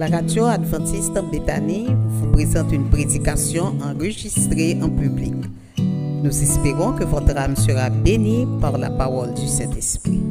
[0.00, 5.34] La radio adventiste en Béthanie vous présente une prédication enregistrée en public.
[5.76, 10.22] Nous espérons que votre âme sera bénie par la parole du Saint-Esprit.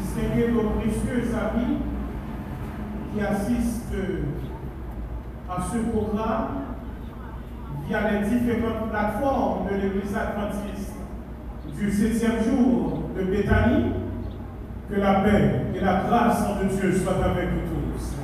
[0.00, 1.91] distinguez nos précieux amis
[3.12, 3.94] qui assistent
[5.48, 6.48] à ce programme
[7.86, 10.92] via les différentes plateformes de l'Église adventiste
[11.78, 13.92] du septième jour de Béthanie.
[14.90, 18.14] Que la paix et la grâce de Dieu soient avec nous tous.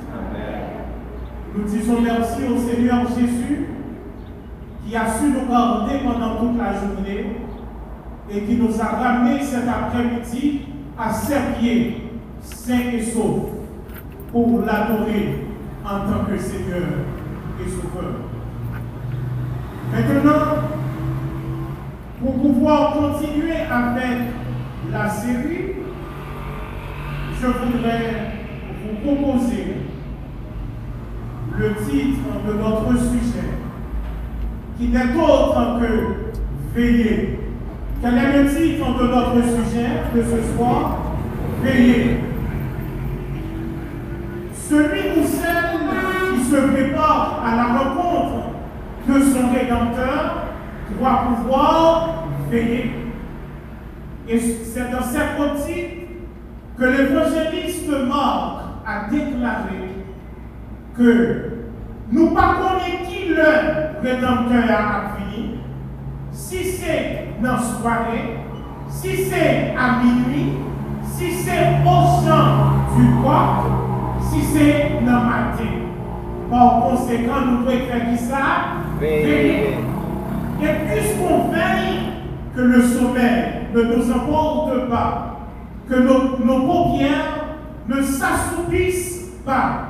[1.56, 3.68] Nous disons merci au Seigneur Jésus
[4.84, 7.36] qui a su nous garder pendant toute la journée
[8.30, 10.60] et qui nous a ramenés cet après-midi
[10.98, 12.10] à ses pieds,
[12.42, 13.57] sains et saufs,
[14.32, 15.44] pour l'adorer
[15.84, 16.82] en tant que Seigneur
[17.60, 18.12] et Sauveur.
[19.92, 20.68] Maintenant,
[22.20, 24.18] pour pouvoir continuer avec
[24.92, 25.76] la série,
[27.40, 28.32] je voudrais
[28.82, 29.64] vous proposer
[31.56, 33.48] le titre de notre sujet
[34.78, 37.38] qui n'est autre que veiller.
[38.02, 40.98] Quel est le titre de notre sujet de ce soir?
[41.62, 42.27] Veiller.
[44.68, 48.48] Celui ou celle qui se prépare à la rencontre
[49.08, 50.42] de son Rédempteur
[50.98, 52.92] doit pouvoir veiller.
[54.28, 56.08] Et c'est dans cette optique
[56.78, 59.88] que l'évangéliste Marc a déclaré
[60.98, 61.52] que
[62.12, 62.56] nous pas
[63.08, 65.60] qui le Rédempteur a fini,
[66.30, 68.36] si c'est dans soirée,
[68.90, 70.58] si c'est à minuit,
[71.04, 73.87] si c'est au champ du coq,
[74.30, 75.88] si c'est dans le matin.
[76.50, 78.36] Par conséquent, nous devons faire qui ça?
[79.00, 79.76] Veiller.
[80.60, 81.98] Et puisqu'on veille
[82.54, 83.44] que le sommeil
[83.74, 85.40] ne nous emporte pas,
[85.88, 87.46] que nos, nos paupières
[87.88, 89.84] ne s'assoupissent pas,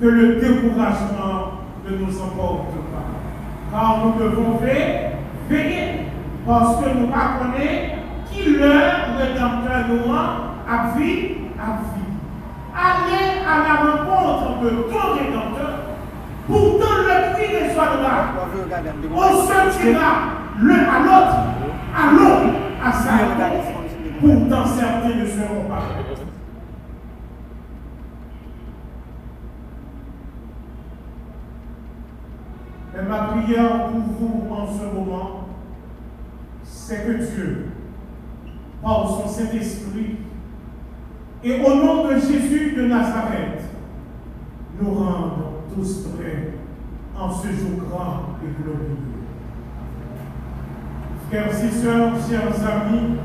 [0.00, 1.52] que le découragement
[1.88, 3.70] ne nous emporte pas.
[3.70, 5.10] Car nous devons veiller,
[5.48, 6.06] veiller
[6.46, 7.94] parce que nous ne connaissons
[8.30, 8.70] qui le
[9.18, 11.93] Rédempteur nous a vie, à vie.
[12.76, 15.74] Allez à la rencontre de ton Rédempteur,
[16.48, 18.34] pourtant le cri résonnera.
[19.14, 20.12] On se tirera
[20.60, 21.36] l'un à l'autre,
[21.94, 23.74] à l'autre, à sa rencontre.
[24.20, 25.82] Pourtant certains ne seront pas.
[32.96, 35.48] Et ma prière pour vous en ce moment,
[36.64, 37.66] c'est que Dieu,
[38.82, 40.16] par son Saint-Esprit,
[41.44, 43.60] et au nom de Jésus de Nazareth,
[44.80, 45.42] nous rende
[45.74, 46.54] tous prêts
[47.18, 48.96] en ce jour grand et glorieux.
[51.28, 53.16] Frères et sœurs, chers amis,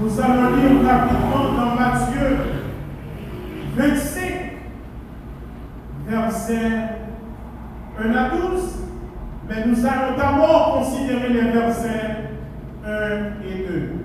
[0.00, 2.36] nous allons lire rapidement dans Matthieu
[3.76, 4.22] 25,
[6.08, 6.70] verset
[8.02, 8.78] 1 à 12,
[9.48, 12.16] mais nous allons d'abord considérer les versets
[12.84, 12.90] 1
[13.46, 13.97] et 2.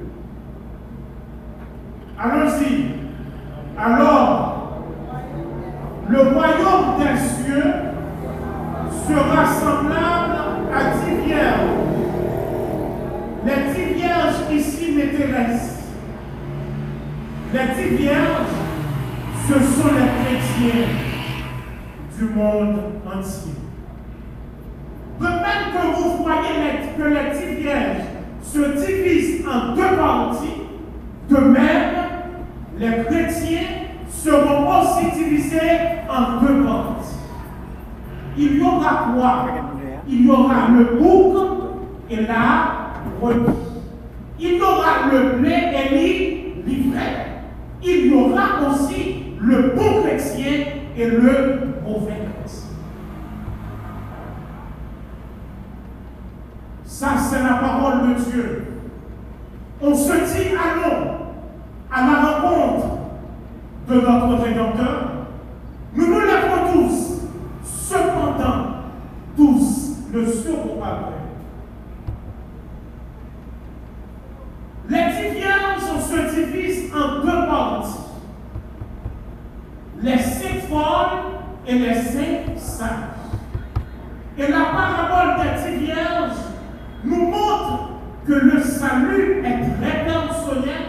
[2.23, 2.85] Allons-y.
[3.77, 4.79] Alors,
[6.07, 7.73] le royaume des cieux
[9.05, 10.37] sera semblable
[10.73, 11.69] à dix vierges.
[13.45, 15.83] Les dix vierges ici m'intéressent.
[17.53, 18.53] Les dix vierges,
[19.45, 20.87] ce sont les chrétiens
[22.17, 23.51] du monde entier.
[25.19, 28.05] De même que vous voyez que les dix vierges
[28.41, 30.61] se divisent en deux parties,
[31.29, 31.92] de même,
[32.83, 33.67] les chrétiens
[34.09, 35.59] seront aussi divisés
[36.09, 37.15] en deux parties.
[38.37, 39.45] Il y aura quoi?
[40.07, 41.37] Il y aura le bouc
[42.09, 43.53] et la brebis.
[44.39, 47.27] Il y aura le blé et l'ivraie.
[47.81, 50.65] Il y aura aussi le bon chrétien
[50.97, 52.69] et le mauvais chrétien.
[56.85, 58.67] Ça, c'est la parole de Dieu.
[59.81, 61.13] On se dit allons
[61.91, 62.85] à la rencontre
[63.87, 65.09] de notre Rédempteur.
[65.95, 67.21] Nous nous lèverons tous.
[67.63, 68.65] Cependant,
[69.35, 71.13] tous ne seront pas prêts.
[74.89, 77.99] Les dix vierges se divisent en deux parties.
[80.01, 81.19] Les cinq folles
[81.67, 82.89] et les cinq sages.
[84.37, 86.37] Et la parabole des dix vierges
[87.03, 87.89] nous montre
[88.25, 90.83] que le salut est personnel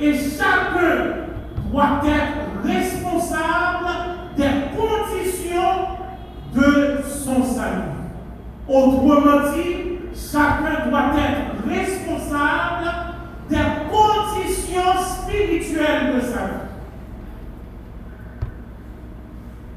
[0.00, 1.21] et chacun
[1.72, 3.88] doit être responsable
[4.36, 4.72] des
[7.24, 7.92] son salut.
[8.68, 12.90] Autrement dit, chacun doit être responsable
[13.48, 13.56] des
[13.90, 16.68] conditions spirituelles de sa vie.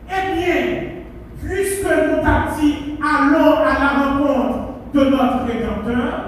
[0.09, 0.65] Eh bien,
[1.43, 4.59] puisque nous partis allons à la rencontre
[4.93, 6.25] de notre Rédempteur,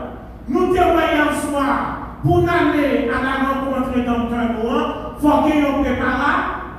[0.48, 5.68] nous témoignons soir pour aller à la rencontre Rédempteur, faut qu'il y ait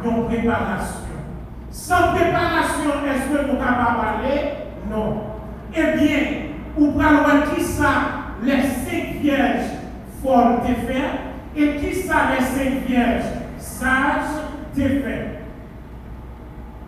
[0.04, 1.08] une préparation.
[1.70, 4.40] Sans préparation, est-ce que nous sommes capables d'aller
[4.90, 5.22] Non.
[5.74, 6.18] Eh bien,
[6.76, 7.88] ou parlons qui ça,
[8.42, 9.70] les cinq vierges
[10.22, 11.10] folles te faire,
[11.56, 13.24] et qui ça, les cinq vierges
[13.58, 14.42] sages
[14.74, 15.26] te faire.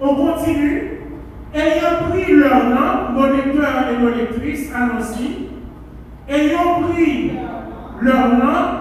[0.00, 0.97] On continue.
[1.52, 5.49] Ayant pris leur nom, nos lecteurs et nos lectrices, allons-y.
[6.32, 7.32] Ayant pris
[8.00, 8.81] leur nom,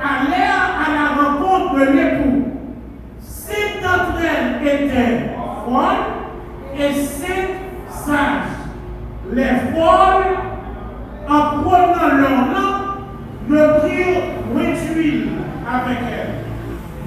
[0.00, 1.37] allèrent à la rencontre
[1.74, 2.44] de l'époux.
[3.20, 5.30] Sept d'entre elles étaient
[5.64, 7.50] folles et sept
[7.88, 8.56] sages.
[9.32, 10.36] Les folles,
[11.28, 12.72] en prenant leur nom,
[13.48, 14.38] ne prirent
[14.98, 15.28] d'huile
[15.66, 16.34] avec elles.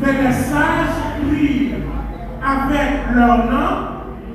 [0.02, 1.78] Mais les sages prirent
[2.44, 3.72] avec leur nom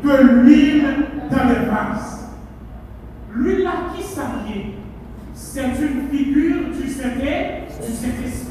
[0.04, 0.94] de l'huile
[1.30, 2.30] dans les vases.
[3.34, 4.74] L'huile là qui s'habille,
[5.34, 8.46] c'est une figure du Saint-Esprit.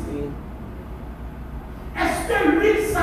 [2.25, 3.01] Est-ce que l'huile ça,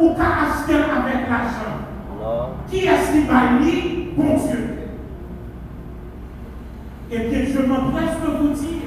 [0.00, 2.56] ou qu'à acheter avec l'argent?
[2.68, 4.08] Qui est-ce qui va lire?
[4.16, 4.78] Bon Dieu.
[7.12, 8.82] Eh bien, je m'empresse de vous dire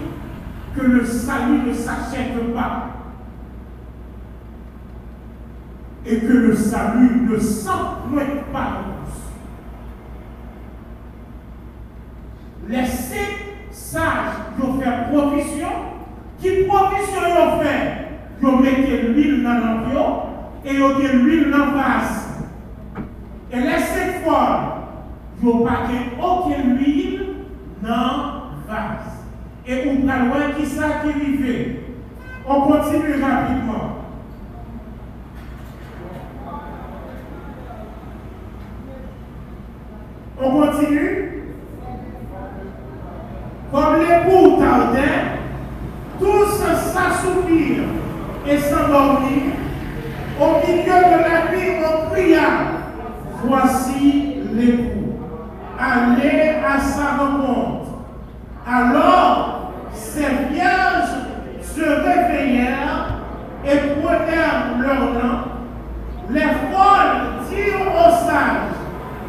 [0.75, 2.87] que le salut ne s'achète pas.
[6.05, 8.83] Et que le salut ne s'emprunte pas
[12.67, 15.69] Les sept sages qui ont fait provision,
[16.39, 18.08] qui provision ils ont fait
[18.41, 20.21] Ont mis l'huile dans l'environ
[20.63, 22.29] et ont mis l'huile dans le vase.
[23.51, 24.79] Et les sept fois,
[25.41, 25.87] n'ont pas
[26.21, 27.21] aucune huile
[27.81, 29.25] dans le vase.
[29.67, 31.75] Et on a loin qui ça qui arrive.
[32.47, 33.99] On continue rapidement.
[40.41, 41.43] On continue.
[43.71, 45.37] Comme l'époux tardait,
[46.19, 47.98] tous s'assoupirent
[48.49, 49.55] et s'endormirent.
[50.39, 52.39] Au milieu de la nuit, on pria.
[53.43, 55.13] Voici l'époux.
[55.79, 57.89] Allez à sa rencontre.
[58.67, 61.19] Alors, ces vierges
[61.61, 63.19] se réveillèrent
[63.65, 65.39] et prenèrent leur nom.
[66.29, 68.75] Les folles dirent aux sages,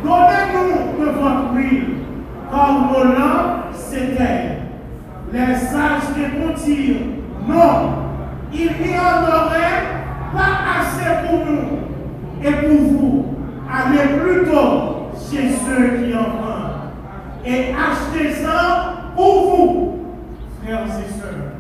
[0.05, 1.97] donnez-nous de votre huile,
[2.51, 4.59] car nos lampes s'éteignent.
[5.33, 7.07] Les sages répondirent,
[7.49, 8.00] non,
[8.53, 9.83] il n'y en aurait
[10.33, 11.79] pas assez pour nous
[12.43, 13.27] et pour vous.
[13.73, 16.91] Allez plutôt chez ceux qui en vendent
[17.45, 19.99] et achetez ça pour vous,
[20.63, 21.53] frères et sœurs,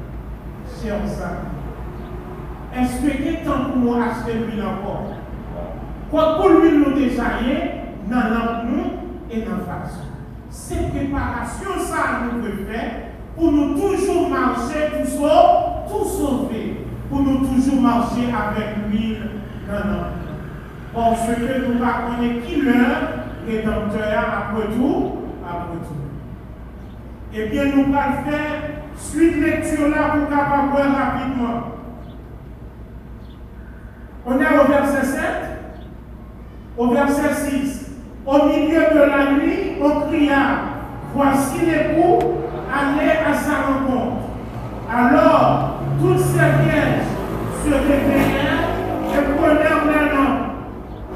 [0.82, 1.50] chers amis.
[2.76, 5.06] Est-ce que temps pour nous acheter l'huile encore?
[6.10, 7.22] Quand pour l'huile nous déjà
[8.08, 8.90] dans nous
[9.30, 10.00] et dans face.
[10.50, 12.90] C'est préparation, ça nous peut faire
[13.36, 16.04] pour nous toujours marcher, tout, ça, tout
[17.10, 19.26] pour nous toujours marcher avec l'huile
[19.68, 20.04] dans nous.
[20.94, 25.12] Parce que nous connaître qui l'heure rédempteur après tout,
[25.44, 26.00] après tout.
[27.32, 31.62] Eh bien, nous allons faire suite lecture là pour capable rapidement.
[34.26, 35.20] On est au verset 7,
[36.76, 37.86] au verset 6.
[38.26, 40.36] Au milieu de la nuit, on cria,
[41.14, 42.18] voici l'époux,
[42.72, 44.26] allez à sa rencontre.
[44.92, 47.10] Alors, toutes ces vierges
[47.64, 48.70] se réveillèrent
[49.12, 50.40] et prenèrent les noms.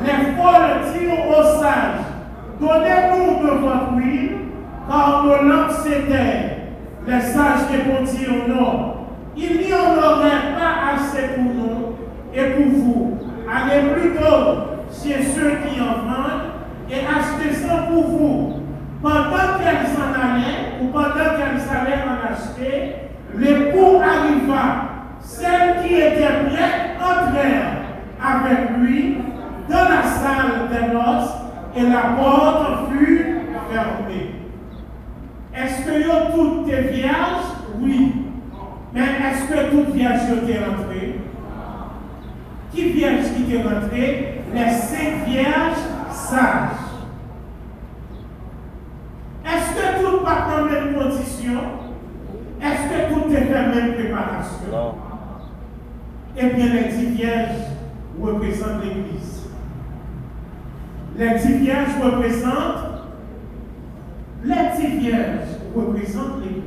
[0.04, 2.04] Les folles dirent aux sages,
[2.60, 4.36] donnez-nous de votre huile,
[4.88, 6.50] car nos lampes s'éteignent.
[7.06, 8.94] Les sages répondirent non.
[9.36, 11.96] Il n'y en aurait pas assez pour nous
[12.34, 13.18] et pour vous.
[13.50, 16.54] Allez plutôt chez ceux qui en vendent
[16.90, 18.52] et acheter ça pour vous.
[19.02, 22.94] Pendant qu'elle s'en allait, ou pendant qu'elle s'allait en acheter,
[23.36, 24.90] l'époux arriva.
[25.20, 27.78] Celles qui étaient prêtes entrèrent
[28.22, 29.18] avec lui
[29.68, 31.30] dans la salle des noces
[31.76, 34.30] et la porte fut fermée.
[35.54, 37.52] Est-ce que toutes tes vierges?
[37.80, 38.12] Oui.
[38.92, 41.20] Mais est-ce que toutes vierges sont rentrées?
[42.72, 44.42] Qui vierge qui est rentré?
[44.54, 46.82] Les cinq vierges sage.
[49.46, 51.60] Est-ce que tout part dans la même condition?
[52.62, 53.68] Est-ce que tout est fait la
[54.44, 54.70] préparation?
[54.72, 54.94] Non.
[56.36, 57.56] Eh bien, les dix vierges
[58.20, 59.46] représentent l'Église.
[61.16, 62.94] Les dix vierges représentent
[64.44, 66.62] les petits vierges représentent l'Église.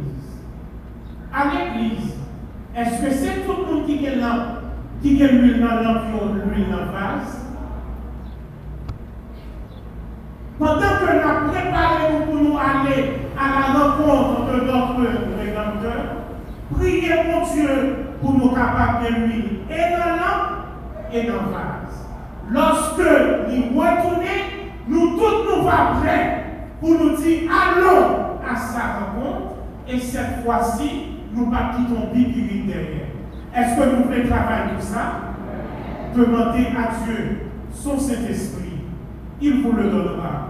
[1.31, 2.13] À l'Église,
[2.75, 4.61] est-ce que c'est tout le monde qui est là,
[5.01, 7.45] qui est l'huile dans l'environ, l'huile dans le vase?
[10.57, 16.01] Pendant que nous préparé pour nous aller à la rencontre de notre Rédempteur,
[16.73, 20.63] priez mon Dieu pour nous capables de l'huile et dans l'âme
[21.11, 22.07] et dans vase.
[22.49, 24.21] Lorsque nous retournons,
[24.87, 26.45] nous tous nous sommes prêts
[26.79, 29.55] pour nous dire allons à sa rencontre
[29.87, 30.89] et cette fois-ci,
[31.33, 33.07] nous ne quittons Bible derrière.
[33.55, 35.33] Est-ce que nous voulons travailler tout ça?
[36.15, 38.81] Demandez à Dieu son Saint-Esprit.
[39.41, 40.47] Il vous le donnera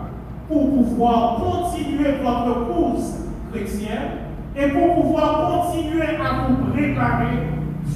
[0.47, 3.17] pour pouvoir continuer votre course
[3.51, 4.27] chrétienne
[4.59, 7.47] et pour pouvoir continuer à vous préparer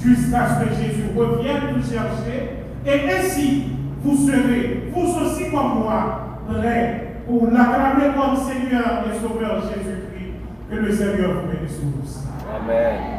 [0.02, 2.50] jusqu'à ce que Jésus revienne nous chercher.
[2.86, 3.64] Et ainsi,
[4.02, 10.32] vous serez, vous aussi comme moi, prêts pour l'acclamer comme Seigneur et Sauveur Jésus-Christ.
[10.70, 12.24] Que le Seigneur vous bénisse tous.
[12.54, 13.11] Amen.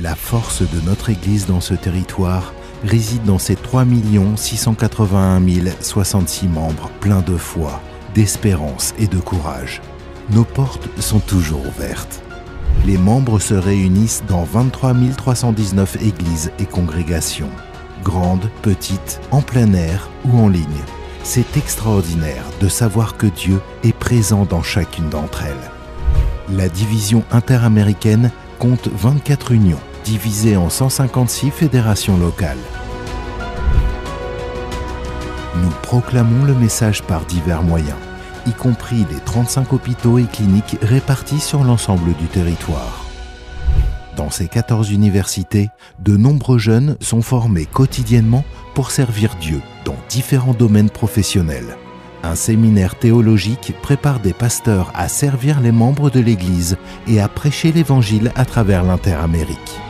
[0.00, 3.84] La force de notre Église dans ce territoire réside dans ses 3
[4.36, 5.40] 681
[5.80, 7.82] 066 membres pleins de foi,
[8.14, 9.82] d'espérance et de courage
[10.30, 12.22] nos portes sont toujours ouvertes.
[12.84, 17.50] Les membres se réunissent dans 23 319 églises et congrégations,
[18.04, 20.66] grandes, petites, en plein air ou en ligne.
[21.22, 26.56] C'est extraordinaire de savoir que Dieu est présent dans chacune d'entre elles.
[26.56, 32.56] La division interaméricaine compte 24 unions, divisées en 156 fédérations locales.
[35.56, 37.96] Nous proclamons le message par divers moyens
[38.46, 43.06] y compris les 35 hôpitaux et cliniques répartis sur l'ensemble du territoire.
[44.16, 45.68] Dans ces 14 universités,
[46.00, 51.76] de nombreux jeunes sont formés quotidiennement pour servir Dieu dans différents domaines professionnels.
[52.24, 56.76] Un séminaire théologique prépare des pasteurs à servir les membres de l'Église
[57.06, 59.80] et à prêcher l'Évangile à travers l'Interamérique.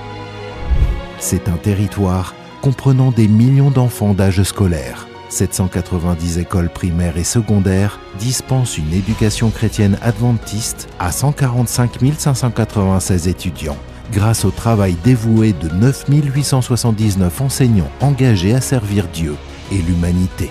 [1.19, 8.78] C'est un territoire comprenant des millions d'enfants d'âge scolaire, 790 écoles primaires et secondaires dispensent
[8.78, 13.76] une éducation chrétienne adventiste à 145 596 étudiants
[14.12, 19.35] grâce au travail dévoué de 9 879 enseignants engagés à servir Dieu
[19.70, 20.50] et l'humanité.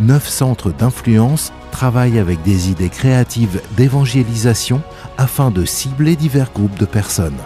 [0.00, 4.82] Neuf centres d'influence travaillent avec des idées créatives d'évangélisation
[5.16, 7.38] afin de cibler divers groupes de personnes.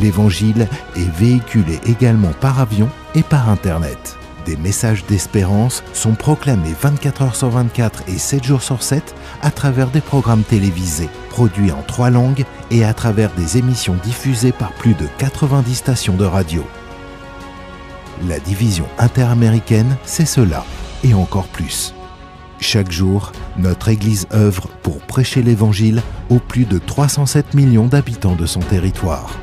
[0.00, 4.18] L'Évangile est véhiculé également par avion et par Internet
[4.48, 9.50] des messages d'espérance sont proclamés 24 heures sur 24 et 7 jours sur 7 à
[9.50, 14.72] travers des programmes télévisés, produits en trois langues et à travers des émissions diffusées par
[14.72, 16.64] plus de 90 stations de radio.
[18.26, 20.64] La division interaméricaine, c'est cela,
[21.04, 21.94] et encore plus.
[22.58, 28.46] Chaque jour, notre Église œuvre pour prêcher l'Évangile aux plus de 307 millions d'habitants de
[28.46, 29.36] son territoire.